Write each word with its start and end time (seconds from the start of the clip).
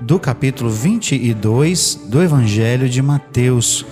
do 0.00 0.18
capítulo 0.18 0.70
22 0.70 2.02
do 2.06 2.22
Evangelho 2.22 2.88
de 2.88 3.02
Mateus. 3.02 3.84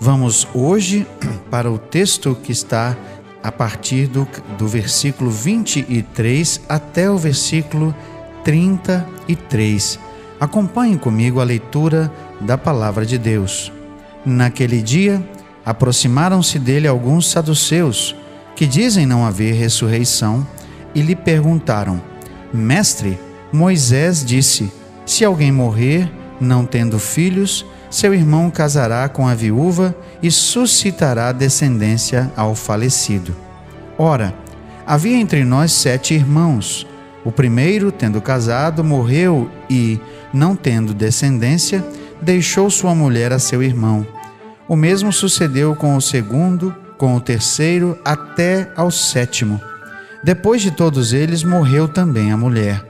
Vamos 0.00 0.48
hoje 0.54 1.06
para 1.50 1.70
o 1.70 1.78
texto 1.78 2.34
que 2.42 2.50
está 2.50 2.96
a 3.42 3.52
partir 3.52 4.06
do, 4.06 4.26
do 4.56 4.66
versículo 4.66 5.30
23 5.30 6.62
até 6.68 7.10
o 7.10 7.18
versículo 7.18 7.94
33. 8.42 9.98
Acompanhe 10.38 10.96
comigo 10.96 11.40
a 11.40 11.44
leitura 11.44 12.10
da 12.40 12.56
palavra 12.56 13.04
de 13.04 13.18
Deus. 13.18 13.70
Naquele 14.24 14.80
dia, 14.80 15.22
aproximaram-se 15.64 16.58
dele 16.58 16.88
alguns 16.88 17.30
saduceus, 17.30 18.16
que 18.56 18.66
dizem 18.66 19.04
não 19.04 19.26
haver 19.26 19.54
ressurreição, 19.54 20.46
e 20.94 21.02
lhe 21.02 21.14
perguntaram: 21.14 22.00
Mestre, 22.52 23.18
Moisés 23.52 24.24
disse: 24.24 24.79
se 25.10 25.24
alguém 25.24 25.50
morrer, 25.50 26.08
não 26.40 26.64
tendo 26.64 26.96
filhos, 26.96 27.66
seu 27.90 28.14
irmão 28.14 28.48
casará 28.48 29.08
com 29.08 29.26
a 29.26 29.34
viúva 29.34 29.92
e 30.22 30.30
suscitará 30.30 31.32
descendência 31.32 32.30
ao 32.36 32.54
falecido. 32.54 33.34
Ora, 33.98 34.32
havia 34.86 35.16
entre 35.16 35.44
nós 35.44 35.72
sete 35.72 36.14
irmãos. 36.14 36.86
O 37.24 37.32
primeiro, 37.32 37.90
tendo 37.90 38.20
casado, 38.20 38.84
morreu 38.84 39.50
e, 39.68 39.98
não 40.32 40.54
tendo 40.54 40.94
descendência, 40.94 41.84
deixou 42.22 42.70
sua 42.70 42.94
mulher 42.94 43.32
a 43.32 43.40
seu 43.40 43.64
irmão. 43.64 44.06
O 44.68 44.76
mesmo 44.76 45.12
sucedeu 45.12 45.74
com 45.74 45.96
o 45.96 46.00
segundo, 46.00 46.72
com 46.96 47.16
o 47.16 47.20
terceiro, 47.20 47.98
até 48.04 48.70
ao 48.76 48.92
sétimo. 48.92 49.60
Depois 50.22 50.62
de 50.62 50.70
todos 50.70 51.12
eles, 51.12 51.42
morreu 51.42 51.88
também 51.88 52.30
a 52.30 52.36
mulher. 52.36 52.89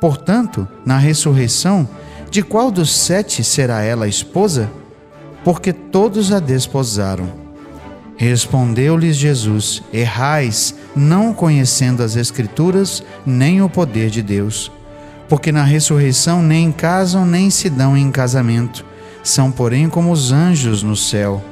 Portanto, 0.00 0.66
na 0.84 0.98
ressurreição, 0.98 1.88
de 2.30 2.42
qual 2.42 2.70
dos 2.70 2.94
sete 2.94 3.42
será 3.42 3.82
ela 3.82 4.06
esposa? 4.06 4.70
Porque 5.44 5.72
todos 5.72 6.32
a 6.32 6.40
desposaram. 6.40 7.28
Respondeu-lhes 8.16 9.16
Jesus: 9.16 9.82
Errais, 9.92 10.74
não 10.94 11.32
conhecendo 11.32 12.02
as 12.02 12.16
Escrituras, 12.16 13.02
nem 13.24 13.62
o 13.62 13.68
poder 13.68 14.10
de 14.10 14.22
Deus. 14.22 14.70
Porque 15.28 15.52
na 15.52 15.62
ressurreição 15.62 16.42
nem 16.42 16.72
casam 16.72 17.24
nem 17.24 17.50
se 17.50 17.68
dão 17.70 17.96
em 17.96 18.10
casamento, 18.10 18.84
são, 19.22 19.50
porém, 19.50 19.88
como 19.88 20.10
os 20.10 20.32
anjos 20.32 20.82
no 20.82 20.96
céu. 20.96 21.42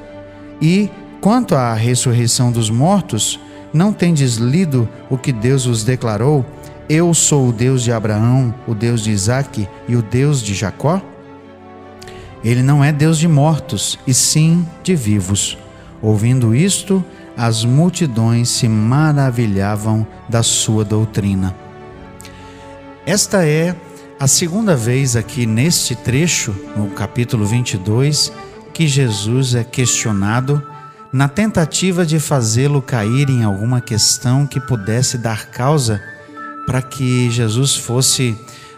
E, 0.60 0.90
quanto 1.20 1.54
à 1.54 1.74
ressurreição 1.74 2.50
dos 2.50 2.70
mortos, 2.70 3.38
não 3.72 3.92
tendes 3.92 4.36
lido 4.36 4.88
o 5.10 5.18
que 5.18 5.30
Deus 5.30 5.66
vos 5.66 5.84
declarou? 5.84 6.44
Eu 6.88 7.12
sou 7.12 7.48
o 7.48 7.52
Deus 7.52 7.82
de 7.82 7.90
Abraão, 7.90 8.54
o 8.64 8.72
Deus 8.72 9.02
de 9.02 9.10
Isaque 9.10 9.68
e 9.88 9.96
o 9.96 10.02
Deus 10.02 10.40
de 10.40 10.54
Jacó? 10.54 11.02
Ele 12.44 12.62
não 12.62 12.84
é 12.84 12.92
Deus 12.92 13.18
de 13.18 13.26
mortos, 13.26 13.98
e 14.06 14.14
sim 14.14 14.64
de 14.84 14.94
vivos. 14.94 15.58
Ouvindo 16.00 16.54
isto, 16.54 17.04
as 17.36 17.64
multidões 17.64 18.50
se 18.50 18.68
maravilhavam 18.68 20.06
da 20.28 20.44
sua 20.44 20.84
doutrina. 20.84 21.52
Esta 23.04 23.44
é 23.44 23.74
a 24.20 24.28
segunda 24.28 24.76
vez 24.76 25.16
aqui 25.16 25.44
neste 25.44 25.96
trecho, 25.96 26.54
no 26.76 26.90
capítulo 26.90 27.44
22, 27.44 28.32
que 28.72 28.86
Jesus 28.86 29.56
é 29.56 29.64
questionado 29.64 30.62
na 31.12 31.26
tentativa 31.26 32.06
de 32.06 32.20
fazê-lo 32.20 32.80
cair 32.80 33.28
em 33.28 33.42
alguma 33.42 33.80
questão 33.80 34.46
que 34.46 34.60
pudesse 34.60 35.18
dar 35.18 35.46
causa 35.46 36.00
para 36.66 36.82
que 36.82 37.30
Jesus 37.30 37.76
fosse 37.76 38.36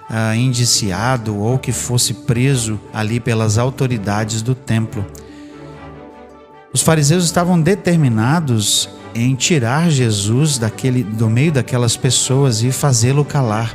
ah, 0.08 0.36
indiciado 0.36 1.36
ou 1.36 1.58
que 1.58 1.72
fosse 1.72 2.14
preso 2.14 2.78
ali 2.92 3.18
pelas 3.18 3.58
autoridades 3.58 4.42
do 4.42 4.54
templo. 4.54 5.04
Os 6.72 6.82
fariseus 6.82 7.24
estavam 7.24 7.60
determinados 7.60 8.88
em 9.14 9.34
tirar 9.34 9.90
Jesus 9.90 10.58
daquele, 10.58 11.02
do 11.02 11.28
meio 11.28 11.50
daquelas 11.50 11.96
pessoas 11.96 12.62
e 12.62 12.70
fazê-lo 12.70 13.24
calar. 13.24 13.74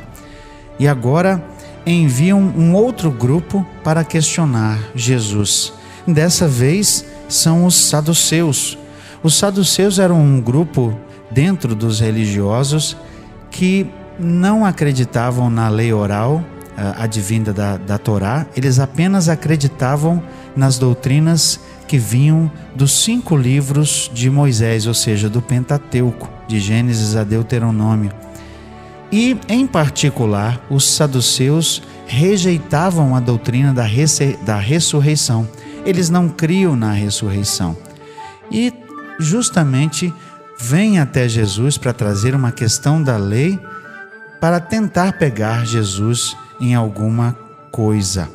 E 0.78 0.88
agora 0.88 1.44
enviam 1.86 2.40
um 2.40 2.72
outro 2.74 3.10
grupo 3.10 3.66
para 3.82 4.04
questionar 4.04 4.78
Jesus. 4.94 5.72
Dessa 6.06 6.48
vez 6.48 7.04
são 7.28 7.66
os 7.66 7.74
saduceus. 7.74 8.78
Os 9.22 9.36
saduceus 9.36 9.98
eram 9.98 10.20
um 10.20 10.40
grupo 10.40 10.98
dentro 11.30 11.74
dos 11.74 12.00
religiosos 12.00 12.96
que 13.50 13.86
não 14.18 14.64
acreditavam 14.64 15.50
na 15.50 15.68
lei 15.68 15.92
oral 15.92 16.36
uh, 16.36 17.02
advinda 17.02 17.52
da, 17.52 17.76
da 17.76 17.98
Torá, 17.98 18.46
eles 18.56 18.78
apenas 18.78 19.28
acreditavam 19.28 20.22
nas 20.56 20.78
doutrinas 20.78 21.60
que 21.86 21.98
vinham 21.98 22.50
dos 22.74 22.92
cinco 22.92 23.36
livros 23.36 24.10
de 24.12 24.30
Moisés, 24.30 24.86
ou 24.86 24.94
seja, 24.94 25.28
do 25.28 25.42
Pentateuco, 25.42 26.28
de 26.48 26.58
Gênesis 26.58 27.16
a 27.16 27.24
Deuteronômio. 27.24 28.10
E, 29.12 29.36
em 29.48 29.66
particular, 29.66 30.60
os 30.70 30.84
saduceus 30.84 31.82
rejeitavam 32.06 33.14
a 33.14 33.20
doutrina 33.20 33.72
da, 33.72 33.84
da 34.44 34.58
ressurreição. 34.58 35.48
Eles 35.84 36.10
não 36.10 36.28
criam 36.28 36.74
na 36.74 36.92
ressurreição. 36.92 37.76
E, 38.50 38.72
justamente, 39.20 40.12
vêm 40.58 40.98
até 40.98 41.28
Jesus 41.28 41.78
para 41.78 41.92
trazer 41.92 42.34
uma 42.34 42.50
questão 42.50 43.02
da 43.02 43.16
lei 43.16 43.58
para 44.44 44.60
tentar 44.60 45.14
pegar 45.14 45.64
Jesus 45.64 46.36
em 46.60 46.74
alguma 46.74 47.34
coisa. 47.72 48.28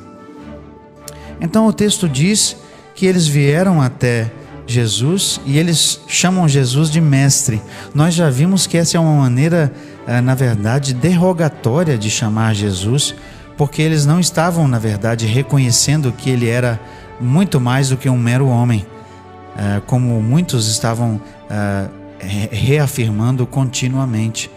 Então 1.40 1.68
o 1.68 1.72
texto 1.72 2.10
diz 2.10 2.58
que 2.96 3.06
eles 3.06 3.28
vieram 3.28 3.80
até 3.80 4.32
Jesus 4.66 5.40
e 5.46 5.60
eles 5.60 6.02
chamam 6.08 6.48
Jesus 6.48 6.90
de 6.90 7.00
mestre. 7.00 7.62
Nós 7.94 8.16
já 8.16 8.28
vimos 8.28 8.66
que 8.66 8.76
essa 8.76 8.98
é 8.98 9.00
uma 9.00 9.22
maneira, 9.22 9.72
eh, 10.08 10.20
na 10.20 10.34
verdade, 10.34 10.96
derrogatória 10.96 11.96
de 11.96 12.10
chamar 12.10 12.56
Jesus, 12.56 13.14
porque 13.56 13.80
eles 13.80 14.04
não 14.04 14.20
estavam, 14.20 14.68
na 14.68 14.80
verdade, 14.80 15.28
reconhecendo 15.28 16.12
que 16.12 16.32
ele 16.32 16.50
era 16.50 16.80
muito 17.22 17.62
mais 17.62 17.90
do 17.90 17.98
que 17.98 18.10
um 18.10 18.18
mero 18.18 18.48
homem, 18.48 18.84
eh, 19.56 19.80
como 19.86 20.20
muitos 20.24 20.68
estavam 20.68 21.22
eh, 21.52 21.88
reafirmando 22.50 23.46
continuamente. 23.46 24.50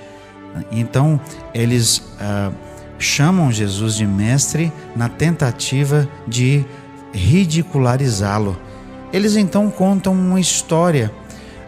Então, 0.71 1.21
eles 1.55 2.03
ah, 2.21 2.51
chamam 2.99 3.51
Jesus 3.51 3.95
de 3.97 4.07
mestre 4.07 4.73
na 4.95 5.09
tentativa 5.09 6.09
de 6.27 6.65
ridicularizá-lo. 7.13 8.59
Eles 9.13 9.37
então 9.37 9.71
contam 9.71 10.15
uma 10.15 10.41
história, 10.41 11.13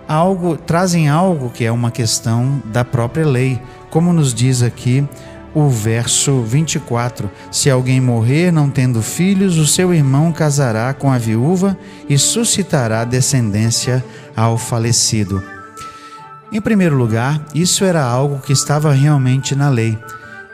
algo, 0.09 0.57
trazem 0.57 1.09
algo 1.09 1.51
que 1.51 1.65
é 1.65 1.73
uma 1.73 1.91
questão 1.91 2.63
da 2.67 2.85
própria 2.85 3.27
lei, 3.27 3.61
como 3.91 4.13
nos 4.13 4.33
diz 4.33 4.63
aqui 4.63 5.07
o 5.55 5.69
verso 5.69 6.43
24: 6.43 7.31
Se 7.51 7.71
alguém 7.71 8.01
morrer 8.01 8.51
não 8.51 8.69
tendo 8.71 9.03
filhos, 9.03 9.57
o 9.57 9.67
seu 9.67 9.95
irmão 9.95 10.33
casará 10.33 10.93
com 10.93 11.13
a 11.13 11.19
viúva 11.19 11.79
e 12.09 12.19
suscitará 12.19 13.05
descendência 13.05 14.05
ao 14.37 14.59
falecido. 14.59 15.54
Em 16.55 16.61
primeiro 16.61 16.97
lugar, 16.97 17.45
isso 17.53 17.85
era 17.85 18.05
algo 18.05 18.39
que 18.39 18.53
estava 18.53 18.93
realmente 18.93 19.57
na 19.57 19.69
lei. 19.69 19.99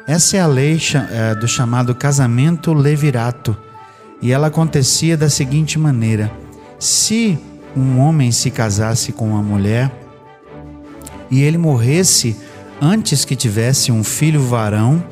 Essa 0.06 0.38
é 0.38 0.40
a 0.40 0.46
lei 0.46 0.80
é, 1.10 1.34
do 1.34 1.46
chamado 1.46 1.94
casamento 1.94 2.72
levirato. 2.72 3.54
E 4.22 4.32
ela 4.32 4.46
acontecia 4.46 5.14
da 5.14 5.28
seguinte 5.28 5.78
maneira: 5.78 6.32
se 6.78 7.38
um 7.76 7.98
homem 7.98 8.32
se 8.32 8.50
casasse 8.50 9.12
com 9.12 9.28
uma 9.28 9.42
mulher 9.42 9.92
e 11.30 11.42
ele 11.42 11.58
morresse 11.58 12.34
antes 12.80 13.26
que 13.26 13.36
tivesse 13.36 13.92
um 13.92 14.02
filho 14.02 14.40
varão, 14.40 15.04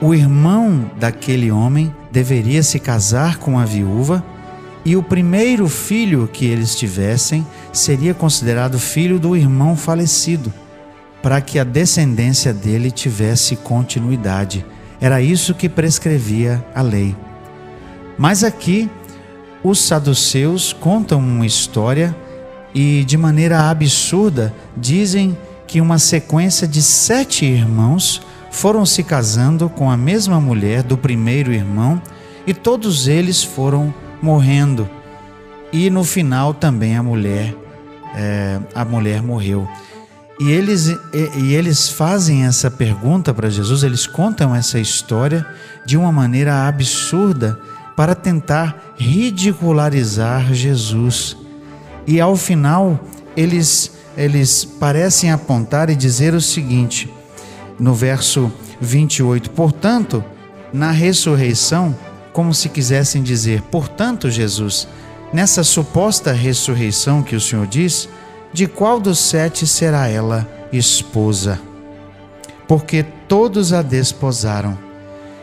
o 0.00 0.12
irmão 0.12 0.90
daquele 0.98 1.52
homem 1.52 1.94
deveria 2.10 2.64
se 2.64 2.80
casar 2.80 3.38
com 3.38 3.56
a 3.56 3.64
viúva 3.64 4.20
e 4.84 4.96
o 4.96 5.02
primeiro 5.02 5.68
filho 5.68 6.28
que 6.32 6.44
eles 6.44 6.74
tivessem 6.74 7.46
seria 7.72 8.12
considerado 8.12 8.78
filho 8.78 9.18
do 9.18 9.36
irmão 9.36 9.76
falecido, 9.76 10.52
para 11.22 11.40
que 11.40 11.58
a 11.58 11.64
descendência 11.64 12.52
dele 12.52 12.90
tivesse 12.90 13.54
continuidade. 13.56 14.64
Era 15.00 15.20
isso 15.20 15.54
que 15.54 15.68
prescrevia 15.68 16.64
a 16.74 16.82
lei. 16.82 17.14
Mas 18.18 18.42
aqui 18.42 18.90
os 19.62 19.80
saduceus 19.80 20.72
contam 20.72 21.20
uma 21.20 21.46
história 21.46 22.14
e, 22.74 23.04
de 23.04 23.16
maneira 23.16 23.70
absurda, 23.70 24.52
dizem 24.76 25.36
que 25.66 25.80
uma 25.80 25.98
sequência 25.98 26.66
de 26.66 26.82
sete 26.82 27.44
irmãos 27.44 28.20
foram 28.50 28.84
se 28.84 29.02
casando 29.02 29.68
com 29.68 29.90
a 29.90 29.96
mesma 29.96 30.40
mulher 30.40 30.82
do 30.82 30.98
primeiro 30.98 31.52
irmão 31.52 32.02
e 32.46 32.52
todos 32.52 33.06
eles 33.06 33.42
foram 33.42 33.94
morrendo. 34.22 34.88
E 35.72 35.90
no 35.90 36.04
final 36.04 36.54
também 36.54 36.96
a 36.96 37.02
mulher, 37.02 37.54
é, 38.14 38.60
a 38.74 38.84
mulher 38.84 39.22
morreu. 39.22 39.68
E 40.40 40.50
eles, 40.50 40.88
e, 40.88 41.54
eles 41.54 41.88
fazem 41.88 42.46
essa 42.46 42.70
pergunta 42.70 43.34
para 43.34 43.50
Jesus, 43.50 43.82
eles 43.82 44.06
contam 44.06 44.54
essa 44.54 44.78
história 44.78 45.46
de 45.84 45.96
uma 45.96 46.10
maneira 46.10 46.66
absurda 46.66 47.58
para 47.96 48.14
tentar 48.14 48.94
ridicularizar 48.96 50.52
Jesus. 50.52 51.36
E 52.06 52.20
ao 52.20 52.36
final, 52.36 52.98
eles, 53.36 53.92
eles 54.16 54.64
parecem 54.64 55.30
apontar 55.30 55.90
e 55.90 55.94
dizer 55.94 56.34
o 56.34 56.40
seguinte, 56.40 57.12
no 57.78 57.94
verso 57.94 58.50
28, 58.80 59.50
portanto, 59.50 60.24
na 60.72 60.90
ressurreição, 60.90 61.94
como 62.32 62.54
se 62.54 62.68
quisessem 62.68 63.22
dizer, 63.22 63.62
portanto, 63.62 64.30
Jesus, 64.30 64.88
nessa 65.32 65.62
suposta 65.62 66.32
ressurreição 66.32 67.22
que 67.22 67.36
o 67.36 67.40
Senhor 67.40 67.66
diz, 67.66 68.08
de 68.52 68.66
qual 68.66 69.00
dos 69.00 69.18
sete 69.18 69.66
será 69.66 70.08
ela 70.08 70.48
esposa? 70.72 71.60
Porque 72.66 73.04
todos 73.28 73.72
a 73.72 73.82
desposaram. 73.82 74.78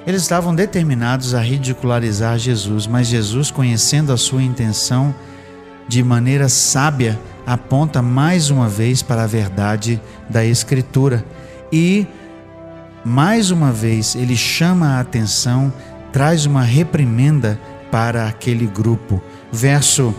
Eles 0.05 0.21
estavam 0.21 0.55
determinados 0.55 1.35
a 1.35 1.41
ridicularizar 1.41 2.37
Jesus, 2.37 2.87
mas 2.87 3.07
Jesus, 3.07 3.51
conhecendo 3.51 4.11
a 4.11 4.17
sua 4.17 4.41
intenção, 4.41 5.13
de 5.87 6.03
maneira 6.03 6.47
sábia, 6.47 7.19
aponta 7.45 8.01
mais 8.01 8.49
uma 8.49 8.69
vez 8.69 9.01
para 9.01 9.23
a 9.23 9.27
verdade 9.27 9.99
da 10.29 10.45
Escritura 10.45 11.25
e, 11.71 12.07
mais 13.03 13.49
uma 13.49 13.71
vez, 13.71 14.15
ele 14.15 14.37
chama 14.37 14.97
a 14.97 14.99
atenção, 14.99 15.73
traz 16.11 16.45
uma 16.45 16.63
reprimenda 16.63 17.59
para 17.91 18.27
aquele 18.27 18.65
grupo. 18.65 19.21
Verso 19.51 20.13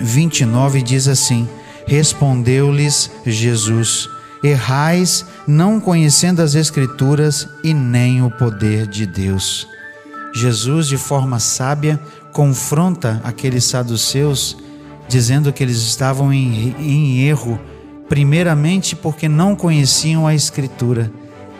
29 0.00 0.82
diz 0.82 1.08
assim: 1.08 1.48
Respondeu-lhes 1.86 3.10
Jesus: 3.24 4.08
Errais, 4.42 5.24
não 5.46 5.80
conhecendo 5.80 6.42
as 6.42 6.54
Escrituras 6.54 7.48
e 7.62 7.72
nem 7.72 8.22
o 8.22 8.30
poder 8.30 8.86
de 8.86 9.06
Deus. 9.06 9.66
Jesus, 10.34 10.88
de 10.88 10.96
forma 10.96 11.38
sábia, 11.38 12.00
confronta 12.32 13.20
aqueles 13.22 13.64
saduceus, 13.64 14.56
dizendo 15.08 15.52
que 15.52 15.62
eles 15.62 15.76
estavam 15.78 16.32
em, 16.32 16.74
em 16.78 17.20
erro, 17.22 17.60
primeiramente 18.08 18.96
porque 18.96 19.28
não 19.28 19.54
conheciam 19.54 20.26
a 20.26 20.34
Escritura, 20.34 21.10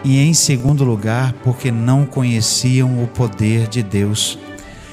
e 0.05 0.21
em 0.21 0.35
segundo 0.35 0.85
lugar, 0.85 1.33
porque 1.43 1.71
não 1.71 2.05
conheciam 2.05 3.03
o 3.03 3.09
poder 3.09 3.67
de 3.67 3.83
Deus. 3.83 4.39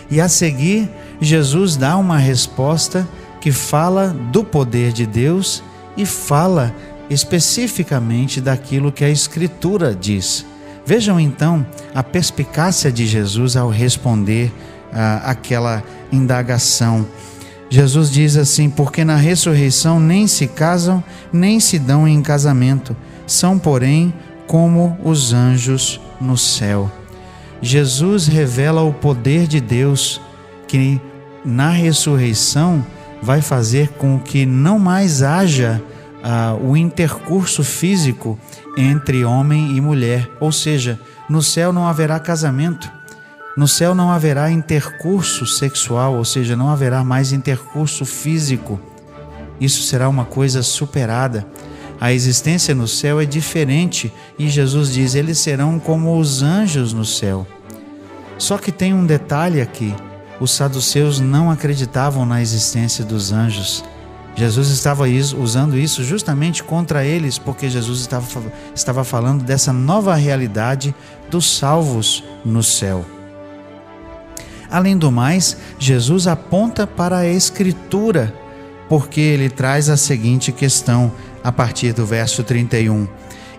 E 0.09 0.21
a 0.21 0.29
seguir, 0.29 0.89
Jesus 1.19 1.75
dá 1.75 1.97
uma 1.97 2.17
resposta 2.17 3.07
que 3.41 3.51
fala 3.51 4.15
do 4.31 4.43
poder 4.43 4.93
de 4.93 5.05
Deus 5.05 5.61
e 5.97 6.05
fala 6.05 6.73
especificamente 7.09 8.39
daquilo 8.39 8.91
que 8.91 9.03
a 9.03 9.09
Escritura 9.09 9.93
diz. 9.93 10.45
Vejam 10.85 11.19
então 11.19 11.65
a 11.93 12.01
perspicácia 12.01 12.91
de 12.91 13.05
Jesus 13.05 13.55
ao 13.55 13.69
responder 13.69 14.51
ah, 14.93 15.21
aquela 15.25 15.83
indagação. 16.11 17.05
Jesus 17.69 18.09
diz 18.11 18.35
assim: 18.35 18.69
Porque 18.69 19.05
na 19.05 19.15
ressurreição 19.15 19.99
nem 19.99 20.27
se 20.27 20.47
casam, 20.47 21.03
nem 21.31 21.59
se 21.59 21.77
dão 21.77 22.07
em 22.07 22.21
casamento, 22.21 22.95
são, 23.27 23.57
porém, 23.57 24.13
como 24.51 24.97
os 25.01 25.31
anjos 25.31 26.01
no 26.19 26.37
céu. 26.37 26.91
Jesus 27.61 28.27
revela 28.27 28.81
o 28.81 28.91
poder 28.91 29.47
de 29.47 29.61
Deus 29.61 30.19
que 30.67 30.99
na 31.45 31.69
ressurreição 31.69 32.85
vai 33.21 33.41
fazer 33.41 33.87
com 33.97 34.19
que 34.19 34.45
não 34.45 34.77
mais 34.77 35.23
haja 35.23 35.81
ah, 36.21 36.57
o 36.61 36.75
intercurso 36.75 37.63
físico 37.63 38.37
entre 38.77 39.23
homem 39.23 39.77
e 39.77 39.79
mulher, 39.79 40.29
ou 40.37 40.51
seja, 40.51 40.99
no 41.29 41.41
céu 41.41 41.71
não 41.71 41.87
haverá 41.87 42.19
casamento, 42.19 42.91
no 43.55 43.69
céu 43.69 43.95
não 43.95 44.11
haverá 44.11 44.51
intercurso 44.51 45.45
sexual, 45.45 46.15
ou 46.15 46.25
seja, 46.25 46.57
não 46.57 46.69
haverá 46.69 47.05
mais 47.05 47.31
intercurso 47.31 48.03
físico. 48.03 48.77
Isso 49.61 49.83
será 49.83 50.09
uma 50.09 50.25
coisa 50.25 50.61
superada. 50.61 51.47
A 52.01 52.11
existência 52.11 52.75
no 52.75 52.87
céu 52.87 53.21
é 53.21 53.25
diferente 53.25 54.11
e 54.37 54.49
Jesus 54.49 54.91
diz: 54.91 55.15
eles 55.15 55.37
serão 55.37 55.79
como 55.79 56.19
os 56.19 56.41
anjos 56.41 56.91
no 56.91 57.05
céu. 57.05 57.47
Só 58.37 58.57
que 58.57 58.71
tem 58.71 58.93
um 58.93 59.05
detalhe 59.05 59.61
aqui 59.61 59.93
os 60.41 60.49
saduceus 60.49 61.19
não 61.19 61.51
acreditavam 61.51 62.25
na 62.25 62.41
existência 62.41 63.05
dos 63.05 63.31
anjos. 63.31 63.83
Jesus 64.35 64.69
estava 64.69 65.03
usando 65.37 65.77
isso 65.77 66.03
justamente 66.03 66.63
contra 66.63 67.05
eles, 67.05 67.37
porque 67.37 67.69
Jesus 67.69 67.99
estava, 67.99 68.25
estava 68.73 69.03
falando 69.03 69.43
dessa 69.43 69.71
nova 69.71 70.15
realidade 70.15 70.95
dos 71.29 71.57
salvos 71.57 72.23
no 72.43 72.63
céu. 72.63 73.05
Além 74.67 74.97
do 74.97 75.11
mais, 75.11 75.55
Jesus 75.77 76.25
aponta 76.25 76.87
para 76.87 77.19
a 77.19 77.27
Escritura, 77.27 78.33
porque 78.89 79.21
ele 79.21 79.47
traz 79.47 79.89
a 79.89 79.97
seguinte 79.97 80.51
questão 80.51 81.11
a 81.43 81.51
partir 81.51 81.93
do 81.93 82.05
verso 82.05 82.43
31. 82.43 83.07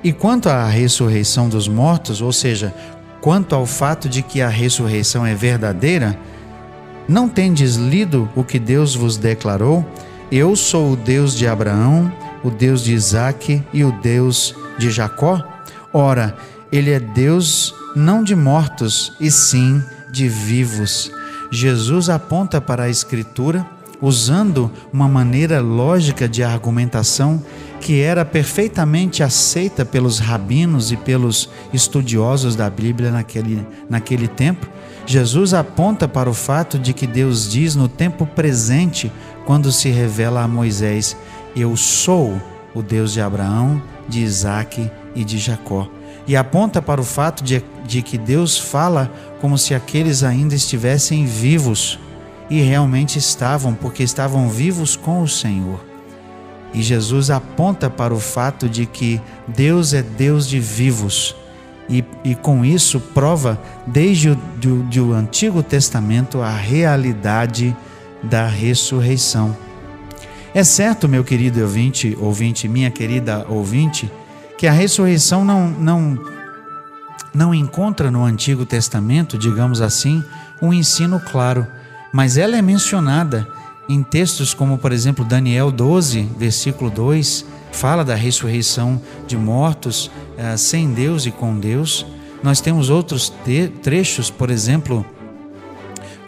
E 0.04 0.12
quanto 0.12 0.48
à 0.48 0.66
ressurreição 0.66 1.48
dos 1.48 1.68
mortos, 1.68 2.20
ou 2.20 2.32
seja, 2.32 2.74
quanto 3.20 3.54
ao 3.54 3.66
fato 3.66 4.08
de 4.08 4.22
que 4.22 4.40
a 4.42 4.48
ressurreição 4.48 5.24
é 5.24 5.34
verdadeira, 5.34 6.18
não 7.08 7.28
tendes 7.28 7.76
lido 7.76 8.28
o 8.34 8.42
que 8.42 8.58
Deus 8.58 8.94
vos 8.94 9.16
declarou? 9.16 9.86
Eu 10.30 10.56
sou 10.56 10.92
o 10.92 10.96
Deus 10.96 11.36
de 11.36 11.46
Abraão, 11.46 12.12
o 12.42 12.50
Deus 12.50 12.82
de 12.82 12.92
Isaque 12.92 13.62
e 13.72 13.84
o 13.84 13.92
Deus 14.00 14.54
de 14.78 14.90
Jacó? 14.90 15.42
Ora, 15.92 16.36
ele 16.70 16.90
é 16.90 16.98
Deus 16.98 17.74
não 17.94 18.24
de 18.24 18.34
mortos, 18.34 19.12
e 19.20 19.30
sim 19.30 19.82
de 20.10 20.28
vivos. 20.28 21.10
Jesus 21.50 22.08
aponta 22.08 22.60
para 22.60 22.84
a 22.84 22.88
Escritura 22.88 23.66
usando 24.02 24.70
uma 24.92 25.08
maneira 25.08 25.60
lógica 25.60 26.28
de 26.28 26.42
argumentação 26.42 27.42
que 27.80 28.00
era 28.02 28.24
perfeitamente 28.24 29.22
aceita 29.22 29.84
pelos 29.84 30.18
rabinos 30.18 30.92
e 30.92 30.96
pelos 30.96 31.48
estudiosos 31.72 32.54
da 32.54 32.68
Bíblia 32.68 33.10
naquele, 33.10 33.66
naquele 33.88 34.28
tempo 34.28 34.68
Jesus 35.06 35.52
aponta 35.52 36.06
para 36.06 36.30
o 36.30 36.34
fato 36.34 36.78
de 36.78 36.92
que 36.92 37.06
Deus 37.06 37.50
diz 37.50 37.74
no 37.74 37.88
tempo 37.88 38.24
presente, 38.24 39.10
quando 39.44 39.72
se 39.72 39.88
revela 39.88 40.42
a 40.42 40.48
Moisés: 40.48 41.16
Eu 41.56 41.76
sou 41.76 42.40
o 42.74 42.82
Deus 42.82 43.12
de 43.12 43.20
Abraão, 43.20 43.82
de 44.08 44.20
Isaac 44.20 44.90
e 45.14 45.24
de 45.24 45.38
Jacó. 45.38 45.88
E 46.26 46.36
aponta 46.36 46.80
para 46.80 47.00
o 47.00 47.04
fato 47.04 47.42
de, 47.42 47.62
de 47.84 48.00
que 48.00 48.16
Deus 48.16 48.56
fala 48.56 49.10
como 49.40 49.58
se 49.58 49.74
aqueles 49.74 50.22
ainda 50.22 50.54
estivessem 50.54 51.26
vivos. 51.26 51.98
E 52.52 52.60
realmente 52.60 53.18
estavam, 53.18 53.72
porque 53.72 54.02
estavam 54.02 54.50
vivos 54.50 54.94
com 54.94 55.22
o 55.22 55.26
Senhor. 55.26 55.80
E 56.74 56.82
Jesus 56.82 57.30
aponta 57.30 57.88
para 57.88 58.12
o 58.12 58.20
fato 58.20 58.68
de 58.68 58.84
que 58.84 59.18
Deus 59.48 59.94
é 59.94 60.02
Deus 60.02 60.46
de 60.46 60.60
vivos 60.60 61.34
e, 61.88 62.04
e 62.22 62.34
com 62.34 62.62
isso 62.62 63.00
prova 63.00 63.58
desde 63.86 64.28
o 64.28 64.34
do, 64.34 64.82
do 64.82 65.12
Antigo 65.14 65.62
Testamento 65.62 66.42
a 66.42 66.50
realidade 66.50 67.74
da 68.22 68.46
ressurreição. 68.46 69.56
É 70.54 70.62
certo, 70.62 71.08
meu 71.08 71.24
querido 71.24 71.62
ouvinte, 71.62 72.14
ouvinte, 72.20 72.68
minha 72.68 72.90
querida 72.90 73.46
ouvinte, 73.48 74.12
que 74.58 74.66
a 74.66 74.72
ressurreição 74.72 75.42
não, 75.42 75.70
não, 75.70 76.18
não 77.32 77.54
encontra 77.54 78.10
no 78.10 78.22
Antigo 78.22 78.66
Testamento, 78.66 79.38
digamos 79.38 79.80
assim, 79.80 80.22
um 80.60 80.70
ensino 80.70 81.18
claro, 81.18 81.66
mas 82.12 82.36
ela 82.36 82.56
é 82.56 82.62
mencionada 82.62 83.48
em 83.88 84.02
textos 84.02 84.54
como, 84.54 84.78
por 84.78 84.92
exemplo, 84.92 85.24
Daniel 85.24 85.70
12, 85.70 86.28
versículo 86.38 86.90
2, 86.90 87.44
fala 87.72 88.04
da 88.04 88.14
ressurreição 88.14 89.00
de 89.26 89.36
mortos 89.36 90.06
uh, 90.06 90.56
sem 90.56 90.92
Deus 90.92 91.26
e 91.26 91.30
com 91.30 91.58
Deus. 91.58 92.06
Nós 92.42 92.60
temos 92.60 92.90
outros 92.90 93.32
trechos, 93.82 94.30
por 94.30 94.50
exemplo, 94.50 95.04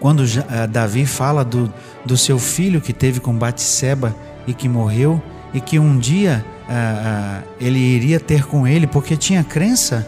quando 0.00 0.20
uh, 0.20 0.66
Davi 0.68 1.06
fala 1.06 1.44
do, 1.44 1.72
do 2.04 2.16
seu 2.16 2.38
filho 2.38 2.80
que 2.80 2.92
teve 2.92 3.20
com 3.20 3.34
Batseba 3.34 4.14
e 4.46 4.54
que 4.54 4.68
morreu, 4.68 5.22
e 5.52 5.60
que 5.60 5.78
um 5.78 5.98
dia 5.98 6.44
uh, 6.64 7.48
ele 7.60 7.78
iria 7.78 8.18
ter 8.18 8.44
com 8.44 8.66
ele, 8.66 8.86
porque 8.86 9.16
tinha 9.16 9.44
crença 9.44 10.06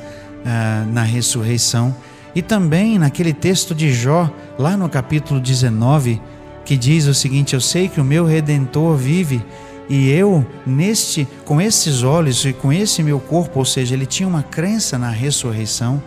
na 0.93 1.03
ressurreição. 1.03 1.93
E 2.37 2.43
também 2.43 2.99
naquele 2.99 3.33
texto 3.33 3.75
de 3.75 3.91
Jó, 3.91 4.31
lá 4.59 4.77
no 4.77 4.91
capítulo 4.91 5.41
19, 5.41 6.21
que 6.67 6.77
diz 6.77 7.07
o 7.07 7.15
seguinte: 7.15 7.55
Eu 7.55 7.63
sei 7.63 7.89
que 7.89 7.99
o 7.99 8.05
meu 8.05 8.27
redentor 8.27 8.95
vive 8.95 9.43
e 9.89 10.11
eu 10.11 10.45
neste 10.67 11.27
com 11.47 11.63
esses 11.63 12.03
olhos 12.03 12.45
e 12.45 12.53
com 12.53 12.71
esse 12.71 13.03
meu 13.03 13.19
corpo, 13.19 13.61
ou 13.61 13.65
seja, 13.65 13.95
ele 13.95 14.05
tinha 14.05 14.29
uma 14.29 14.43
crença 14.43 14.99
na 14.99 15.09
ressurreição. 15.09 16.03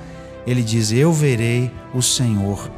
Ele 0.46 0.62
diz: 0.62 0.92
Eu 0.92 1.12
verei 1.12 1.72
o 1.96 2.02
Senhor. 2.04 2.70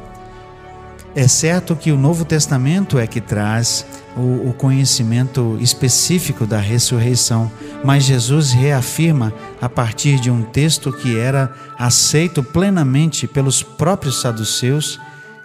É 1.14 1.28
certo 1.28 1.76
que 1.76 1.92
o 1.92 1.98
Novo 1.98 2.24
Testamento 2.24 2.98
é 2.98 3.06
que 3.06 3.20
traz 3.20 3.84
o, 4.16 4.48
o, 4.48 4.54
conhecimento 4.56 5.58
específico 5.60 6.46
da 6.46 6.58
ressurreição, 6.58 7.52
mas 7.84 8.04
Jesus 8.04 8.52
reafirma 8.52 9.32
a 9.60 9.68
partir 9.68 10.20
de 10.20 10.30
um 10.30 10.42
texto 10.42 10.92
que 10.92 11.18
era 11.18 11.52
aceito 11.78 12.42
plenamente 12.42 13.26
pelos 13.26 13.62
próprios 13.62 14.20
saduceus 14.20 15.00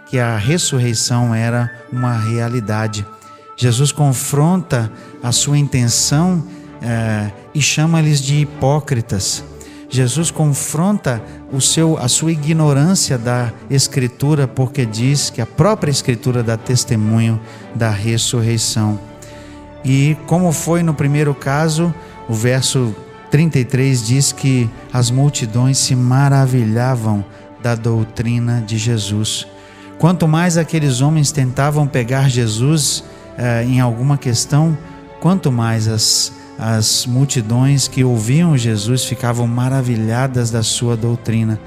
que 0.06 0.20
a 0.20 0.38
ressurreição 0.38 1.34
era 1.34 1.72
uma 1.91 2.17
realidade. 2.17 3.06
Jesus 3.56 3.91
confronta 3.91 4.91
a 5.22 5.32
sua 5.32 5.58
intenção 5.58 6.44
eh, 6.82 7.32
e 7.53 7.62
chama-lhes 7.62 8.22
de 8.22 8.36
hipócritas. 8.36 9.44
Jesus 9.89 10.29
confronta 10.29 11.22
o 11.51 11.62
seu, 11.62 11.98
a 11.98 12.08
sua 12.08 12.32
ignorância 12.32 13.17
da 13.17 13.51
Escritura, 13.70 14.48
porque 14.48 14.86
diz 14.86 15.29
que 15.29 15.41
a 15.41 15.46
própria 15.46 15.89
Escritura 15.89 16.44
dá 16.44 16.58
testemunho 16.58 17.39
da 17.74 17.89
ressurreição. 17.89 19.00
E 19.84 20.17
como 20.27 20.51
foi 20.51 20.84
no 20.84 20.94
primeiro 20.94 21.34
caso, 21.34 21.94
o 22.27 22.34
verso 22.34 22.96
33 23.31 24.05
diz 24.05 24.31
que 24.31 24.69
as 24.91 25.12
multidões 25.12 25.77
se 25.77 25.96
maravilhavam 25.96 27.24
da 27.62 27.75
doutrina 27.75 28.63
de 28.65 28.77
Jesus. 28.77 29.48
Quanto 29.98 30.27
mais 30.27 30.57
aqueles 30.57 31.01
homens 31.01 31.31
tentavam 31.31 31.88
pegar 31.88 32.29
Jesus 32.29 33.03
eh, 33.38 33.63
em 33.63 33.79
alguma 33.79 34.17
questão, 34.17 34.77
quanto 35.19 35.51
mais 35.51 35.88
as 35.88 36.31
as 36.57 37.05
multidões 37.05 37.88
que 37.88 38.03
ouviam 38.03 38.57
Jesus 38.57 39.05
ficavam 39.05 39.46
maravilhadas 39.46 40.50
da 40.50 40.63
sua 40.63 40.98
doutrina 40.98 41.60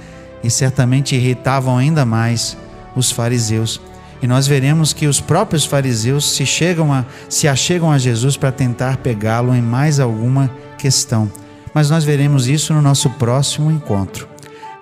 e 0.43 0.51
certamente 0.51 1.15
irritavam 1.15 1.79
ainda 1.79 2.05
mais 2.05 2.57
os 2.97 3.11
fariseus. 3.13 3.81
E 4.23 4.27
nós 4.27 4.47
veremos 4.47 4.93
que 4.93 5.07
os 5.07 5.21
próprios 5.21 5.65
fariseus 5.65 6.35
se, 6.35 6.45
chegam 6.45 6.93
a, 6.93 7.05
se 7.29 7.49
achegam 7.49 7.91
a 7.91 7.99
Jesus 7.99 8.37
para 8.37 8.53
tentar 8.53 8.99
pegá-lo 8.99 9.55
em 9.55 9.63
mais 9.63 9.99
alguma 9.99 10.51
questão. 10.77 11.31
Mas 11.75 11.89
nós 11.89 12.05
veremos 12.05 12.49
isso 12.49 12.75
no 12.75 12.83
nosso 12.83 13.09
próximo 13.11 13.71
encontro. 13.71 14.29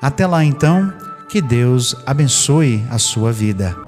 Até 0.01 0.27
lá 0.27 0.45
então, 0.45 0.93
que 1.29 1.41
Deus 1.41 1.95
abençoe 2.07 2.85
a 2.91 2.99
sua 2.99 3.31
vida. 3.31 3.88